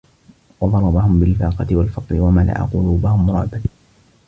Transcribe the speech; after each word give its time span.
وَضَرَبَهُمْ 0.61 1.19
بِالْفَاقَةِ 1.19 1.75
وَالْفَقْرِ 1.75 2.15
وَمَلَأَ 2.21 2.63
قُلُوبَهُمْ 2.65 3.31
رُعْبًا 3.31 3.61